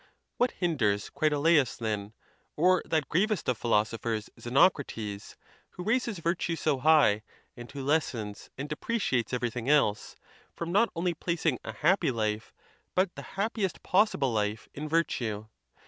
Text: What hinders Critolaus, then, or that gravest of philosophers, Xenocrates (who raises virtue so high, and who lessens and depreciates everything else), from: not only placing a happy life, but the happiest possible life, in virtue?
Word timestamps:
What 0.37 0.49
hinders 0.57 1.11
Critolaus, 1.11 1.77
then, 1.77 2.13
or 2.55 2.81
that 2.87 3.07
gravest 3.07 3.47
of 3.47 3.55
philosophers, 3.59 4.31
Xenocrates 4.35 5.35
(who 5.69 5.83
raises 5.83 6.17
virtue 6.17 6.55
so 6.55 6.79
high, 6.79 7.21
and 7.55 7.71
who 7.71 7.83
lessens 7.83 8.49
and 8.57 8.67
depreciates 8.67 9.31
everything 9.31 9.69
else), 9.69 10.15
from: 10.55 10.71
not 10.71 10.89
only 10.95 11.13
placing 11.13 11.59
a 11.63 11.71
happy 11.71 12.09
life, 12.09 12.51
but 12.95 13.13
the 13.13 13.21
happiest 13.37 13.83
possible 13.83 14.33
life, 14.33 14.67
in 14.73 14.89
virtue? 14.89 15.45